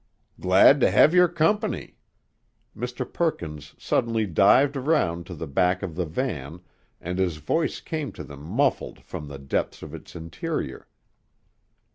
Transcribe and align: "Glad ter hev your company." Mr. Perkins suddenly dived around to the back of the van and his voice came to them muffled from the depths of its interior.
"Glad 0.39 0.81
ter 0.81 0.89
hev 0.89 1.13
your 1.13 1.27
company." 1.27 1.99
Mr. 2.75 3.05
Perkins 3.05 3.75
suddenly 3.77 4.25
dived 4.25 4.75
around 4.75 5.27
to 5.27 5.35
the 5.35 5.45
back 5.45 5.83
of 5.83 5.93
the 5.93 6.07
van 6.07 6.61
and 6.99 7.19
his 7.19 7.37
voice 7.37 7.79
came 7.79 8.11
to 8.13 8.23
them 8.23 8.41
muffled 8.41 9.01
from 9.03 9.27
the 9.27 9.37
depths 9.37 9.83
of 9.83 9.93
its 9.93 10.15
interior. 10.15 10.87